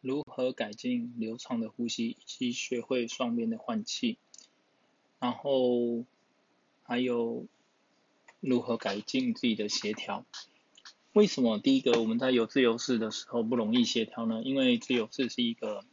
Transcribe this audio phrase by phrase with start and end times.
[0.00, 4.16] 如何改进流畅的呼吸，以及学会双边的换气，
[5.18, 6.04] 然后
[6.82, 7.46] 还有
[8.40, 10.24] 如何改进自己的协调。
[11.12, 14.42] 为什么第一个我们在有自由式的时候不容易协调呢？
[14.44, 15.84] 因为自由式是一个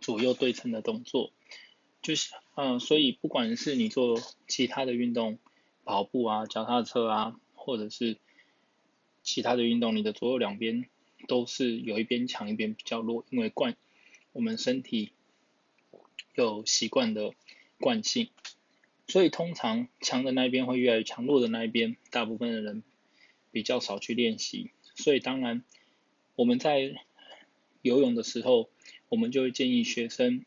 [0.00, 1.32] 左右对称的动作，
[2.00, 5.38] 就是嗯、呃，所以不管是你做其他的运动，
[5.84, 8.18] 跑步啊、脚踏车啊，或者是
[9.24, 10.88] 其他的运动，你的左右两边
[11.28, 13.76] 都是有一边强一边比较弱，因为惯
[14.32, 15.12] 我们身体
[16.34, 17.34] 有习惯的
[17.78, 18.28] 惯性，
[19.06, 22.82] 所以通常强的那一边会越来越强，弱的那一边大部分的人
[23.50, 25.64] 比较少去练习，所以当然
[26.36, 26.94] 我们在
[27.82, 28.70] 游泳的时候，
[29.08, 30.44] 我们就会建议学生，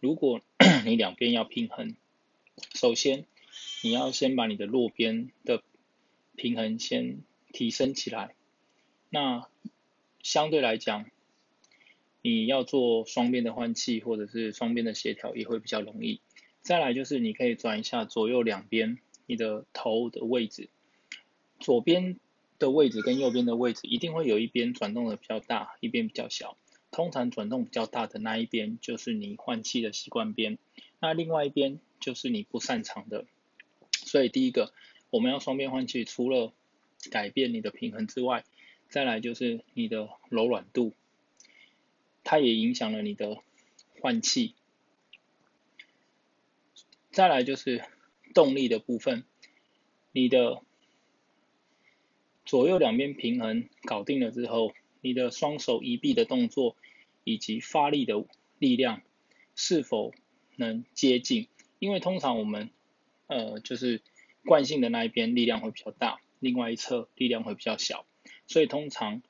[0.00, 0.40] 如果
[0.84, 1.96] 你两边要平衡，
[2.74, 3.24] 首先
[3.82, 5.62] 你要先把你的弱边的
[6.36, 7.22] 平衡先
[7.52, 8.34] 提升起来，
[9.08, 9.48] 那
[10.22, 11.06] 相对来讲，
[12.22, 16.20] 你要做双边的换气或者是双边的协调也会比较容易。
[16.60, 20.68] 再来就是你可以转一下左右两边你的头的位置。
[21.58, 22.18] 左边
[22.58, 26.56] 的位置跟右边的位置一定会有一边转动的比较大，一边比较小。
[26.92, 30.58] 通常转动比较大的那一边就是你换气的习惯边，
[31.00, 33.24] 那另外一边就是你不擅长的。
[33.90, 34.72] 所以第一个
[35.10, 36.52] 我们要双边换气，除了
[37.10, 38.44] 改变你的平衡之外，
[38.92, 40.92] 再来就是你的柔软度，
[42.24, 43.38] 它也影响了你的
[43.98, 44.54] 换气。
[47.10, 47.82] 再来就是
[48.34, 49.24] 动力的部分，
[50.12, 50.62] 你的。
[52.44, 56.76] 左右两边平衡搞定了之后，你的双手移臂的动作
[57.24, 58.26] 以及发力的
[58.58, 59.00] 力量
[59.54, 60.12] 是否
[60.56, 61.48] 能接近？
[61.78, 62.68] 因为通常我们
[63.28, 64.02] 呃就是
[64.44, 68.04] 惯性的那一边力量会比较大，另外一侧力量会比较小，
[68.52, 69.22] 所以通常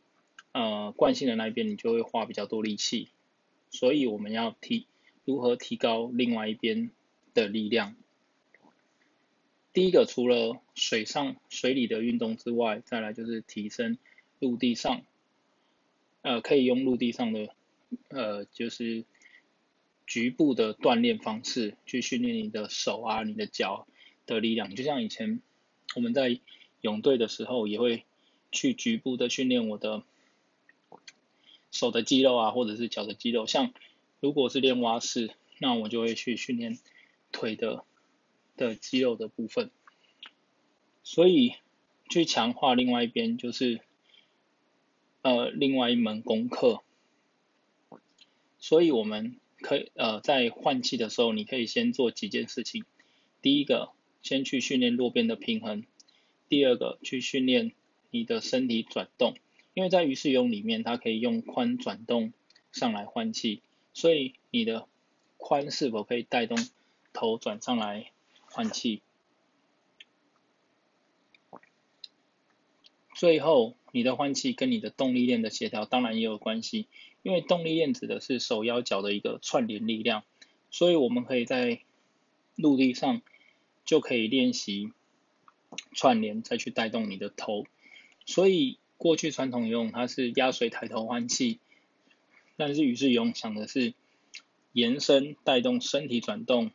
[0.50, 3.08] 呃惯性的那一边你就会花比较多力气，
[3.70, 4.88] 所以我们要提
[5.24, 6.90] 如何提高另外一边
[7.32, 7.94] 的力量。
[9.72, 13.96] 第一个，除了水上、水里的运动之外，再来就是提升
[14.40, 15.02] 陆地上，
[16.22, 17.54] 呃，可以用陆地上的，
[18.08, 19.04] 呃，就是
[20.04, 23.86] 局部的锻炼方式去训练你的手啊、你的脚
[24.26, 24.74] 的力量。
[24.74, 25.40] 就像以前
[25.94, 26.40] 我们在
[26.80, 28.04] 泳队的时候，也会
[28.52, 30.04] 去局部的训练我的
[31.72, 33.48] 手的肌肉啊，或者是脚的肌肉。
[33.48, 33.72] 像
[34.20, 36.78] 如果是练蛙式，那我就会去训练
[37.32, 37.84] 腿的。
[38.54, 39.70] 的肌肉的部分，
[41.02, 41.54] 所以
[42.10, 43.80] 去强化另外一边就是
[45.22, 46.82] 呃另外一门功课，
[48.58, 52.84] 所以我们可以呃在换气的时候，你可以先做几件事情。
[53.40, 53.88] 第一个，
[54.22, 55.84] 先去训练弱边的平衡；
[56.50, 57.72] 第二个，去训练
[58.12, 59.34] 你的身体转动，
[59.74, 62.32] 因为在鱼式游泳里面，它可以用髋转动
[62.70, 63.62] 上来换气，
[63.92, 64.86] 所以你的
[65.38, 66.56] 髋是否可以带动
[67.12, 68.12] 头转上来？
[68.54, 69.00] 换气，
[73.14, 76.86] 最后你的换气跟你的动力链的协调当然也有关系，
[77.22, 80.22] 因为动力链指的是手腰脚的一个串联力量，
[80.70, 81.80] 所以我们可以在
[82.56, 83.22] 陆地上
[83.86, 84.92] 就可以练习
[85.94, 87.64] 串联，再去带动你的头。
[88.26, 91.58] 所以过去传统游泳它是压水抬头换气，
[92.56, 93.94] 但是鱼式游泳想的是
[94.72, 96.70] 延伸带动身体转动。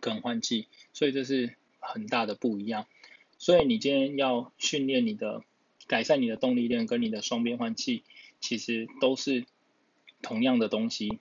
[0.00, 2.86] 跟换气，所以这是很大的不一样。
[3.38, 5.42] 所以你今天要训练你的，
[5.86, 8.04] 改善你的动力链跟你的双边换气，
[8.38, 9.46] 其实都是
[10.20, 11.20] 同样的东西。